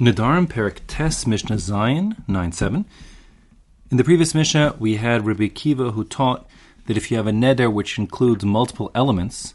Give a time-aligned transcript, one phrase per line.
[0.00, 2.86] Nedarim Perek Tes Mishnah Zayin 9 7.
[3.90, 6.48] In the previous Mishnah, we had Rabbi Kiva who taught
[6.86, 9.52] that if you have a neder which includes multiple elements,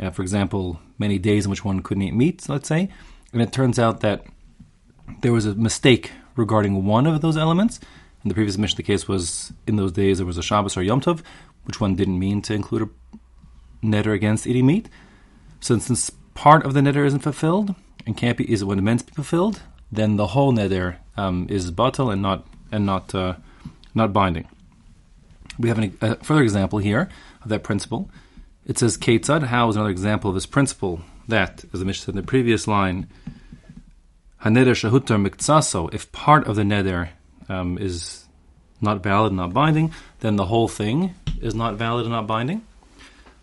[0.00, 2.88] uh, for example, many days in which one couldn't eat meat, let's say,
[3.34, 4.24] and it turns out that
[5.20, 7.78] there was a mistake regarding one of those elements.
[8.24, 10.82] In the previous Mishnah, the case was in those days there was a Shabbos or
[10.82, 11.20] Yom Tov,
[11.64, 14.88] which one didn't mean to include a neder against eating meat.
[15.60, 17.74] So since part of the neder isn't fulfilled,
[18.08, 19.60] and can't be is when meant to be fulfilled,
[19.92, 23.34] then the whole neder um, is batal and not and not uh,
[23.94, 24.48] not binding.
[25.58, 27.10] We have an, a further example here
[27.42, 28.10] of that principle.
[28.66, 29.44] It says Ketzad.
[29.44, 31.02] How is another example of this principle?
[31.28, 33.08] That, as the Mishnah said in the previous line,
[34.42, 35.92] Haneder shahutar miktsaso.
[35.92, 37.10] If part of the neder
[37.50, 38.24] um, is
[38.80, 42.62] not valid and not binding, then the whole thing is not valid and not binding.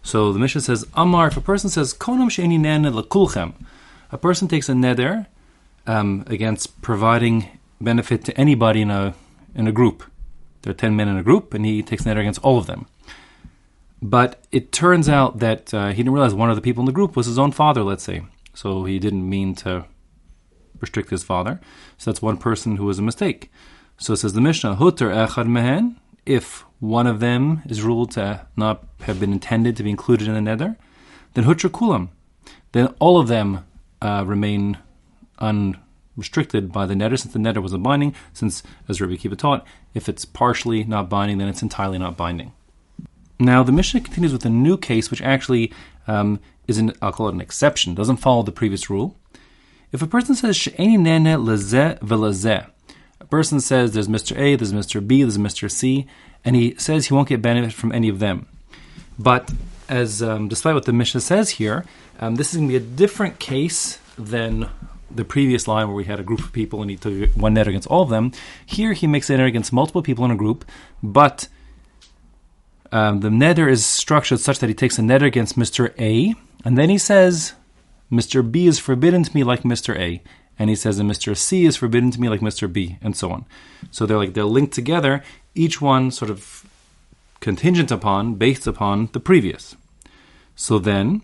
[0.02, 3.54] So the Mishnah says, Amar, if a person says, Konam she'eni nene lekulchem,
[4.12, 5.28] a person takes a neder
[5.88, 9.14] um, against providing benefit to anybody in a
[9.54, 10.04] in a group.
[10.62, 12.88] There are ten men in a group, and he takes neder against all of them.
[14.02, 16.92] But it turns out that uh, he didn't realize one of the people in the
[16.92, 17.84] group was his own father.
[17.84, 19.86] Let's say, so he didn't mean to
[20.80, 21.60] restrict his father.
[21.98, 23.52] So that's one person who was a mistake.
[23.98, 28.46] So it says the Mishnah, Hutter echad mehen, if one of them is ruled to
[28.58, 30.76] not have been intended to be included in the neder,
[31.34, 32.10] then Hutter kulam.
[32.74, 33.66] Then all of them
[34.02, 34.78] uh, remain
[35.40, 38.16] unrestricted by the neder, since the neder wasn't binding.
[38.34, 42.54] Since, as Rabbi Kiva taught, if it's partially not binding, then it's entirely not binding.
[43.40, 45.74] Now, the Mishnah continues with a new case, which actually
[46.08, 49.18] um, is an, I'll call it an exception, doesn't follow the previous rule.
[49.92, 52.70] If a person says, She'eni nene lezeh velezeh,
[53.20, 54.38] a person says there's Mr.
[54.38, 55.06] A, there's Mr.
[55.06, 55.70] B, there's Mr.
[55.70, 56.08] C,
[56.44, 58.48] and he says he won't get benefit from any of them.
[59.18, 59.52] But
[59.90, 61.86] as um, despite what the Mishnah says here,
[62.20, 64.70] um, this is going to be a different case than
[65.12, 67.68] the previous line where we had a group of people and he took one net
[67.68, 68.32] against all of them.
[68.66, 70.66] Here he makes a net against multiple people in a group,
[71.02, 71.48] but
[72.92, 75.94] um, the neder is structured such that he takes a neder against Mr.
[76.00, 77.54] A, and then he says,
[78.12, 78.50] Mr.
[78.50, 79.98] B is forbidden to me like Mr.
[79.98, 80.22] A,
[80.58, 81.36] and he says, and Mr.
[81.36, 82.72] C is forbidden to me like Mr.
[82.72, 83.46] B, and so on.
[83.92, 85.24] So they're like they're linked together,
[85.54, 86.66] each one sort of
[87.40, 89.76] contingent upon, based upon the previous.
[90.56, 91.22] So then,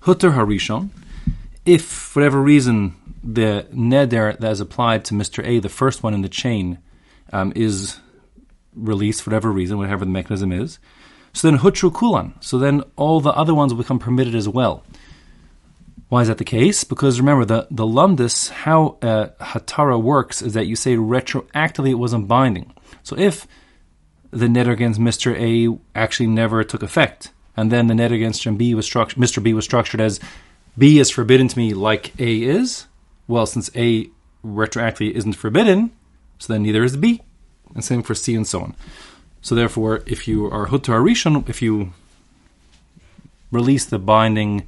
[0.00, 0.90] Hutter Harishon,
[1.64, 5.46] if for whatever reason the neder that is applied to Mr.
[5.46, 6.78] A, the first one in the chain,
[7.32, 8.00] um, is
[8.74, 10.78] released for whatever reason, whatever the mechanism is,
[11.32, 14.84] so then Hutru Kulan, so then all the other ones will become permitted as well.
[16.08, 16.84] Why is that the case?
[16.84, 21.94] Because remember, the, the lumdis, how uh, Hatara works is that you say retroactively it
[21.94, 22.74] wasn't binding.
[23.02, 23.46] So if
[24.32, 25.36] the net against Mr.
[25.38, 29.42] A actually never took effect, and then the net against B was structured, Mr.
[29.42, 30.18] B was structured as
[30.76, 32.86] B is forbidden to me like A is.
[33.28, 34.08] Well, since A
[34.44, 35.92] retroactively isn't forbidden,
[36.38, 37.20] so then neither is B,
[37.74, 38.74] and same for C and so on.
[39.42, 41.92] So therefore, if you are hutar rishon, if you
[43.50, 44.66] release the binding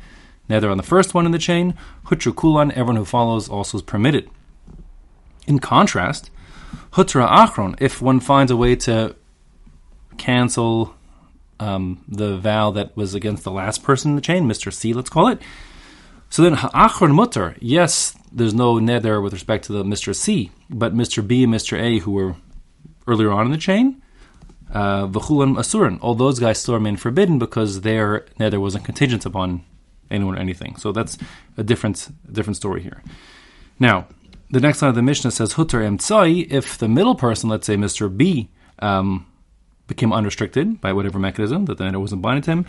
[0.50, 1.74] neder on the first one in the chain,
[2.06, 4.28] hutru kulan, everyone who follows also is permitted.
[5.46, 6.30] In contrast,
[6.92, 9.16] hutra achron, if one finds a way to
[10.18, 10.94] cancel
[11.60, 14.72] um, the vow that was against the last person in the chain, Mr.
[14.72, 15.40] C, let's call it.
[16.30, 20.14] So then, ha'achron mutter, yes, there's no neder with respect to the Mr.
[20.14, 21.26] C, but Mr.
[21.26, 21.80] B and Mr.
[21.80, 22.34] A, who were
[23.06, 24.02] earlier on in the chain,
[24.72, 29.64] v'chulan uh, asurin, all those guys still remain forbidden because their neder wasn't contingent upon
[30.10, 30.76] anyone or anything.
[30.76, 31.16] So that's
[31.56, 33.02] a different, different story here.
[33.78, 34.08] Now,
[34.50, 37.76] the next line of the Mishnah says, Hutter emtsai, if the middle person, let's say
[37.76, 38.14] Mr.
[38.14, 38.48] B,
[38.78, 39.26] um,
[39.86, 42.66] became unrestricted by whatever mechanism that the neder wasn't binding to him.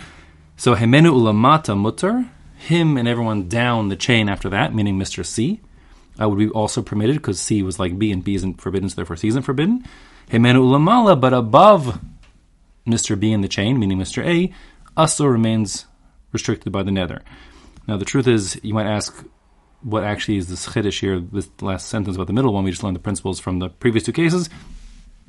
[0.57, 5.25] So hemenu ulamata mutter, him and everyone down the chain after that, meaning Mr.
[5.25, 5.61] C,
[6.21, 8.95] uh, would be also permitted because C was like B and B isn't forbidden, so
[8.95, 9.85] therefore C isn't forbidden.
[10.29, 11.99] Hemenu ulamala, but above
[12.87, 13.19] Mr.
[13.19, 14.25] B in the chain, meaning Mr.
[14.25, 14.53] A,
[14.95, 15.85] also remains
[16.31, 17.21] restricted by the neder.
[17.87, 19.25] Now, the truth is, you might ask,
[19.81, 22.63] what actually is this chiddush here, this last sentence about the middle one?
[22.63, 24.49] We just learned the principles from the previous two cases.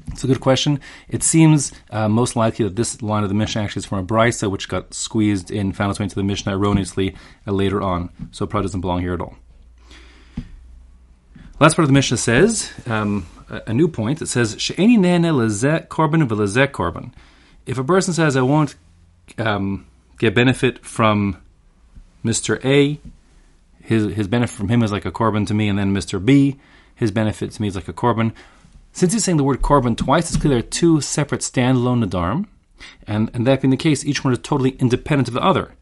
[0.08, 0.80] It's a good question.
[1.08, 4.04] It seems uh, most likely that this line of the Mishnah actually is from a
[4.04, 7.14] brisa, which got squeezed in, found its way into the Mishnah erroneously
[7.46, 8.10] uh, later on.
[8.30, 9.36] So it probably doesn't belong here at all.
[11.58, 14.20] Last part of the Mishnah says um, a, a, new point.
[14.20, 17.12] It says she'eni nene lezeh korban v'lezeh korban.
[17.64, 18.74] If a person says, "I won't
[19.38, 19.86] um,
[20.18, 21.38] get benefit from
[22.22, 23.00] Mister A,"
[23.82, 26.60] his his benefit from him is like a korban to me, and then Mister B,
[26.94, 28.32] his benefit to me is like a korban.
[28.96, 32.46] Since he's saying the word korban twice, it's clear there are two separate standalone nadarim,
[33.06, 35.74] and, and that being the case, each one is totally independent of the other.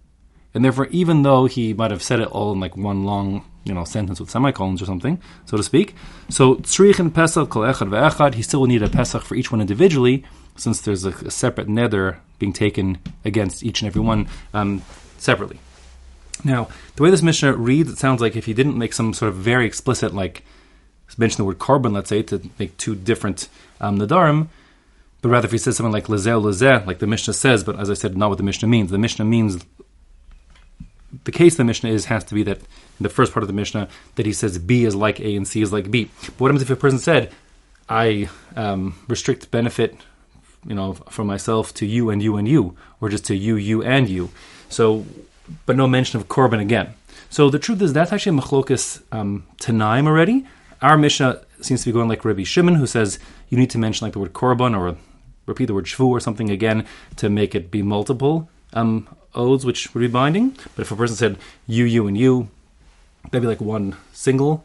[0.53, 3.73] And therefore, even though he might have said it all in like one long you
[3.73, 5.95] know sentence with semicolons or something, so to speak.
[6.29, 9.53] So tzrich and pesach kol echad ve'echad, he still will need a pesach for each
[9.53, 10.25] one individually,
[10.57, 14.83] since there's a, a separate neder being taken against each and every one um,
[15.19, 15.61] separately.
[16.43, 16.67] Now,
[16.97, 19.37] the way this Mishnah reads, it sounds like if he didn't make some sort of
[19.37, 20.43] very explicit, like
[21.17, 23.49] mention the word korban, let's say, to make two different
[23.81, 24.49] um, nadarim,
[25.23, 27.89] but rather if he says something like lezeh lezeh, like the Mishnah says, but as
[27.89, 28.91] I said, not what the Mishnah means.
[28.91, 29.65] The Mishnah means
[31.25, 33.47] the case of the Mishnah is has to be that in the first part of
[33.47, 36.11] the Mishnah that he says B is like A and C is like B.
[36.21, 37.33] But what happens if a person said,
[37.89, 39.97] I um, restrict benefit,
[40.67, 43.83] you know, from myself to you and you and you, or just to you, you
[43.83, 44.31] and you.
[44.69, 45.07] So,
[45.67, 46.95] but no mention of korban again.
[47.31, 50.47] So the truth is that's actually a machlokas um, tanaim already.
[50.85, 54.05] Our Mishnah seems to be going like Rabbi Shimon, who says you need to mention
[54.05, 54.99] like the word korban or
[55.47, 56.87] repeat the word shvu or something again
[57.17, 60.51] to make it be multiple um, oaths, which would be binding.
[60.77, 62.49] But if a person said you, you, and you,
[63.31, 64.63] that'd be like one single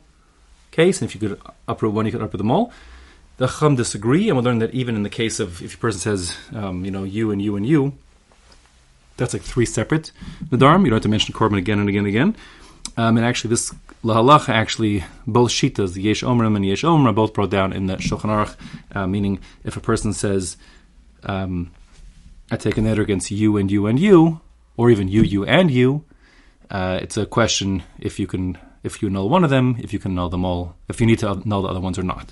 [0.71, 1.01] case.
[1.01, 1.39] And if you could
[1.69, 2.73] uproot one, you could uproot them all.
[3.37, 6.01] The Chum disagree, and we'll learn that even in the case of if a person
[6.01, 7.93] says, um, you know, you and you and you,
[9.15, 10.11] that's like three separate
[10.49, 10.83] Nadarim.
[10.83, 12.35] You don't have to mention Korban again and again and again.
[12.97, 13.73] Um, and actually, this
[14.03, 17.97] Lahalacha, actually, both Shitas, the Yesh Omrim and Yesh Omra, both brought down in the
[17.97, 18.55] Shulchan Aruch,
[18.95, 20.55] uh, meaning if a person says,
[21.23, 21.71] um,
[22.49, 24.39] I take a neder against you and you and you,
[24.77, 26.05] or even you, you, and you,
[26.71, 29.99] uh, it's a question if you can if you know one of them, if you
[29.99, 32.31] can know them all, if you need to know the other ones or not.